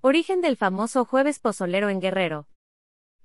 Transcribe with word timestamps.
Origen 0.00 0.40
del 0.40 0.56
famoso 0.56 1.04
jueves 1.04 1.40
pozolero 1.40 1.88
en 1.88 2.00
Guerrero. 2.00 2.46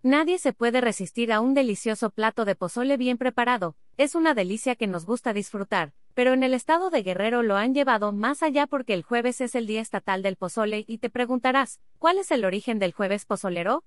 Nadie 0.02 0.40
se 0.40 0.54
puede 0.54 0.82
resistir 0.82 1.32
a 1.32 1.40
un 1.40 1.54
delicioso 1.54 2.10
plato 2.10 2.46
de 2.46 2.56
pozole 2.56 2.98
bien 2.98 3.20
preparado, 3.20 3.76
es 3.98 4.16
una 4.16 4.34
delicia 4.34 4.76
que 4.76 4.88
nos 4.88 5.06
gusta 5.06 5.34
disfrutar, 5.34 5.94
pero 6.16 6.34
en 6.34 6.42
el 6.42 6.56
estado 6.56 6.90
de 6.90 7.04
Guerrero 7.04 7.44
lo 7.44 7.58
han 7.58 7.76
llevado 7.76 8.12
más 8.12 8.42
allá 8.42 8.66
porque 8.66 8.96
el 8.96 9.04
jueves 9.04 9.40
es 9.40 9.54
el 9.54 9.68
día 9.68 9.82
estatal 9.82 10.24
del 10.24 10.36
pozole 10.36 10.84
y 10.88 10.98
te 10.98 11.12
preguntarás, 11.12 11.80
¿cuál 12.00 12.18
es 12.18 12.32
el 12.32 12.44
origen 12.44 12.80
del 12.80 12.92
jueves 12.92 13.26
pozolero? 13.26 13.84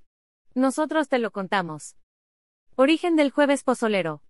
Nosotros 0.55 1.09
te 1.09 1.19
lo 1.19 1.33
contamos. 1.33 1.97
Origen 2.77 3.17
del 3.17 3.33
jueves 3.33 3.65
pozolero. 3.65 4.23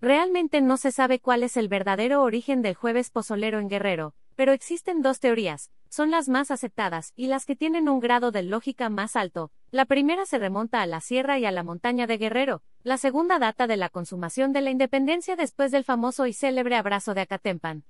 Realmente 0.00 0.62
no 0.62 0.78
se 0.78 0.90
sabe 0.90 1.20
cuál 1.20 1.42
es 1.42 1.58
el 1.58 1.68
verdadero 1.68 2.22
origen 2.22 2.62
del 2.62 2.76
jueves 2.76 3.10
pozolero 3.10 3.58
en 3.58 3.68
Guerrero, 3.68 4.14
pero 4.36 4.52
existen 4.52 5.02
dos 5.02 5.20
teorías, 5.20 5.70
son 5.88 6.10
las 6.10 6.28
más 6.28 6.50
aceptadas 6.50 7.12
y 7.14 7.28
las 7.28 7.46
que 7.46 7.54
tienen 7.54 7.88
un 7.88 8.00
grado 8.00 8.32
de 8.32 8.42
lógica 8.42 8.88
más 8.88 9.14
alto. 9.14 9.52
La 9.70 9.84
primera 9.84 10.26
se 10.26 10.38
remonta 10.38 10.82
a 10.82 10.86
la 10.86 11.00
sierra 11.00 11.38
y 11.38 11.46
a 11.46 11.52
la 11.52 11.62
montaña 11.62 12.06
de 12.06 12.18
Guerrero, 12.18 12.62
la 12.82 12.98
segunda 12.98 13.38
data 13.38 13.66
de 13.66 13.76
la 13.76 13.88
consumación 13.88 14.52
de 14.52 14.60
la 14.60 14.70
independencia 14.70 15.36
después 15.36 15.70
del 15.70 15.84
famoso 15.84 16.26
y 16.26 16.32
célebre 16.32 16.76
abrazo 16.76 17.14
de 17.14 17.20
Acatempan. 17.20 17.84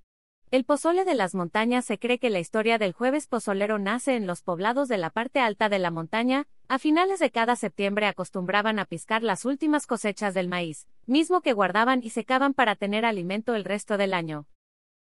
El 0.51 0.65
pozole 0.65 1.05
de 1.05 1.15
las 1.15 1.35
montañas 1.35 1.85
se 1.85 1.99
cree 1.99 2.19
que 2.19 2.31
la 2.31 2.39
historia 2.39 2.79
del 2.79 2.93
jueves 2.93 3.27
pozolero 3.27 3.79
nace 3.79 4.15
en 4.15 4.27
los 4.27 4.43
poblados 4.43 4.89
de 4.89 4.99
la 4.99 5.11
parte 5.11 5.41
alta 5.41 5.69
de 5.69 5.79
la 5.79 5.91
montaña, 5.91 6.47
a 6.69 6.79
finales 6.79 7.19
de 7.19 7.31
cada 7.31 7.57
septiembre 7.57 8.07
acostumbraban 8.07 8.79
a 8.79 8.85
piscar 8.85 9.23
las 9.23 9.45
últimas 9.45 9.87
cosechas 9.87 10.33
del 10.35 10.49
maíz, 10.49 10.87
mismo 11.07 11.41
que 11.41 11.55
guardaban 11.55 12.03
y 12.03 12.11
secaban 12.11 12.55
para 12.55 12.77
tener 12.77 13.05
alimento 13.05 13.55
el 13.55 13.65
resto 13.65 13.97
del 13.97 14.15
año. 14.15 14.47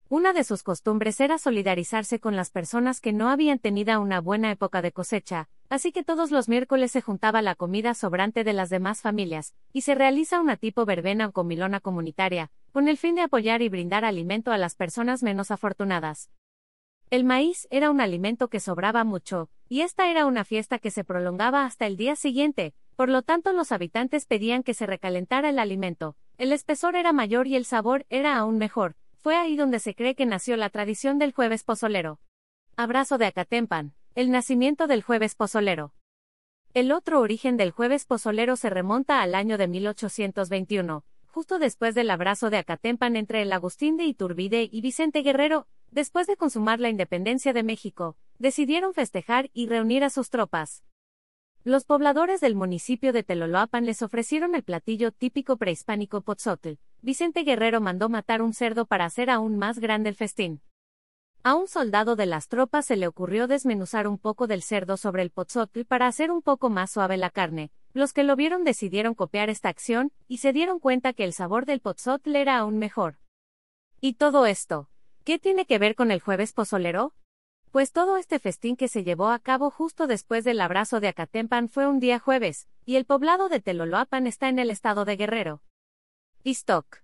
Una 0.08 0.32
de 0.32 0.44
sus 0.44 0.62
costumbres 0.62 1.20
era 1.20 1.36
solidarizarse 1.36 2.20
con 2.20 2.36
las 2.36 2.50
personas 2.50 3.00
que 3.00 3.12
no 3.12 3.28
habían 3.28 3.58
tenido 3.58 4.00
una 4.00 4.20
buena 4.20 4.52
época 4.52 4.80
de 4.80 4.92
cosecha, 4.92 5.48
así 5.68 5.90
que 5.90 6.04
todos 6.04 6.30
los 6.30 6.48
miércoles 6.48 6.92
se 6.92 7.00
juntaba 7.00 7.42
la 7.42 7.56
comida 7.56 7.92
sobrante 7.92 8.44
de 8.44 8.52
las 8.52 8.70
demás 8.70 9.00
familias, 9.00 9.52
y 9.72 9.80
se 9.80 9.96
realiza 9.96 10.40
una 10.40 10.56
tipo 10.56 10.84
verbena 10.84 11.26
o 11.26 11.32
comilona 11.32 11.80
comunitaria, 11.80 12.52
con 12.70 12.86
el 12.86 12.98
fin 12.98 13.16
de 13.16 13.22
apoyar 13.22 13.62
y 13.62 13.68
brindar 13.68 14.04
alimento 14.04 14.52
a 14.52 14.58
las 14.58 14.76
personas 14.76 15.24
menos 15.24 15.50
afortunadas. 15.50 16.30
El 17.10 17.24
maíz 17.24 17.66
era 17.70 17.90
un 17.90 18.00
alimento 18.00 18.46
que 18.46 18.60
sobraba 18.60 19.02
mucho, 19.02 19.50
y 19.68 19.80
esta 19.80 20.08
era 20.08 20.24
una 20.26 20.44
fiesta 20.44 20.78
que 20.78 20.92
se 20.92 21.02
prolongaba 21.02 21.64
hasta 21.64 21.84
el 21.84 21.96
día 21.96 22.14
siguiente, 22.14 22.74
por 22.94 23.08
lo 23.08 23.22
tanto 23.22 23.52
los 23.52 23.72
habitantes 23.72 24.26
pedían 24.26 24.62
que 24.62 24.72
se 24.72 24.86
recalentara 24.86 25.48
el 25.48 25.58
alimento, 25.58 26.14
el 26.38 26.52
espesor 26.52 26.94
era 26.94 27.12
mayor 27.12 27.48
y 27.48 27.56
el 27.56 27.64
sabor 27.64 28.06
era 28.08 28.36
aún 28.36 28.56
mejor, 28.58 28.94
fue 29.26 29.34
ahí 29.34 29.56
donde 29.56 29.80
se 29.80 29.96
cree 29.96 30.14
que 30.14 30.24
nació 30.24 30.56
la 30.56 30.70
tradición 30.70 31.18
del 31.18 31.32
jueves 31.32 31.64
pozolero. 31.64 32.20
Abrazo 32.76 33.18
de 33.18 33.26
Acatempan, 33.26 33.92
el 34.14 34.30
nacimiento 34.30 34.86
del 34.86 35.02
jueves 35.02 35.34
pozolero. 35.34 35.94
El 36.74 36.92
otro 36.92 37.18
origen 37.18 37.56
del 37.56 37.72
jueves 37.72 38.04
pozolero 38.04 38.54
se 38.54 38.70
remonta 38.70 39.22
al 39.22 39.34
año 39.34 39.58
de 39.58 39.66
1821, 39.66 41.04
justo 41.26 41.58
después 41.58 41.96
del 41.96 42.10
abrazo 42.10 42.50
de 42.50 42.58
Acatempan 42.58 43.16
entre 43.16 43.42
el 43.42 43.52
Agustín 43.52 43.96
de 43.96 44.04
Iturbide 44.04 44.68
y 44.70 44.80
Vicente 44.80 45.22
Guerrero, 45.22 45.66
después 45.90 46.28
de 46.28 46.36
consumar 46.36 46.78
la 46.78 46.88
independencia 46.88 47.52
de 47.52 47.64
México, 47.64 48.16
decidieron 48.38 48.94
festejar 48.94 49.50
y 49.52 49.66
reunir 49.66 50.04
a 50.04 50.10
sus 50.10 50.30
tropas. 50.30 50.84
Los 51.64 51.84
pobladores 51.84 52.40
del 52.40 52.54
municipio 52.54 53.12
de 53.12 53.24
Teloloapan 53.24 53.86
les 53.86 54.02
ofrecieron 54.02 54.54
el 54.54 54.62
platillo 54.62 55.10
típico 55.10 55.56
prehispánico 55.56 56.20
Potzotl. 56.20 56.74
Vicente 57.06 57.44
Guerrero 57.44 57.80
mandó 57.80 58.08
matar 58.08 58.42
un 58.42 58.52
cerdo 58.52 58.84
para 58.84 59.04
hacer 59.04 59.30
aún 59.30 59.56
más 59.56 59.78
grande 59.78 60.08
el 60.08 60.16
festín. 60.16 60.60
A 61.44 61.54
un 61.54 61.68
soldado 61.68 62.16
de 62.16 62.26
las 62.26 62.48
tropas 62.48 62.84
se 62.84 62.96
le 62.96 63.06
ocurrió 63.06 63.46
desmenuzar 63.46 64.08
un 64.08 64.18
poco 64.18 64.48
del 64.48 64.60
cerdo 64.60 64.96
sobre 64.96 65.22
el 65.22 65.30
Potzotl 65.30 65.84
para 65.84 66.08
hacer 66.08 66.32
un 66.32 66.42
poco 66.42 66.68
más 66.68 66.90
suave 66.90 67.16
la 67.16 67.30
carne. 67.30 67.70
Los 67.92 68.12
que 68.12 68.24
lo 68.24 68.34
vieron 68.34 68.64
decidieron 68.64 69.14
copiar 69.14 69.50
esta 69.50 69.68
acción, 69.68 70.10
y 70.26 70.38
se 70.38 70.52
dieron 70.52 70.80
cuenta 70.80 71.12
que 71.12 71.22
el 71.22 71.32
sabor 71.32 71.64
del 71.64 71.78
Potzotl 71.78 72.34
era 72.34 72.58
aún 72.58 72.76
mejor. 72.76 73.18
¿Y 74.00 74.14
todo 74.14 74.44
esto? 74.44 74.90
¿Qué 75.22 75.38
tiene 75.38 75.64
que 75.64 75.78
ver 75.78 75.94
con 75.94 76.10
el 76.10 76.18
jueves 76.18 76.52
pozolero? 76.52 77.14
Pues 77.70 77.92
todo 77.92 78.16
este 78.16 78.40
festín 78.40 78.74
que 78.74 78.88
se 78.88 79.04
llevó 79.04 79.28
a 79.28 79.38
cabo 79.38 79.70
justo 79.70 80.08
después 80.08 80.42
del 80.42 80.60
abrazo 80.60 80.98
de 80.98 81.06
Acatempan 81.06 81.68
fue 81.68 81.86
un 81.86 82.00
día 82.00 82.18
jueves, 82.18 82.66
y 82.84 82.96
el 82.96 83.04
poblado 83.04 83.48
de 83.48 83.60
Teloloapan 83.60 84.26
está 84.26 84.48
en 84.48 84.58
el 84.58 84.72
estado 84.72 85.04
de 85.04 85.16
Guerrero. 85.16 85.62
Stock. 86.52 87.02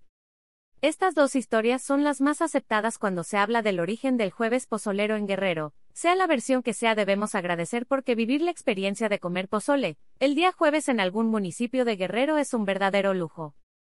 Estas 0.82 1.16
dos 1.16 1.34
historias 1.34 1.82
son 1.82 2.04
las 2.04 2.20
más 2.20 2.42
aceptadas 2.42 2.98
cuando 2.98 3.24
se 3.24 3.38
habla 3.38 3.60
del 3.62 3.80
origen 3.80 4.16
del 4.16 4.30
jueves 4.30 4.66
pozolero 4.66 5.16
en 5.16 5.26
Guerrero. 5.26 5.74
Sea 5.92 6.14
la 6.14 6.28
versión 6.28 6.62
que 6.62 6.74
sea 6.74 6.94
debemos 6.94 7.34
agradecer 7.34 7.86
porque 7.86 8.14
vivir 8.14 8.40
la 8.40 8.52
experiencia 8.52 9.08
de 9.08 9.18
comer 9.18 9.48
pozole, 9.48 9.96
el 10.20 10.36
día 10.36 10.52
jueves 10.52 10.88
en 10.88 11.00
algún 11.00 11.26
municipio 11.26 11.84
de 11.84 11.96
Guerrero 11.96 12.38
es 12.38 12.54
un 12.54 12.64
verdadero 12.64 13.14
lujo. 13.14 13.56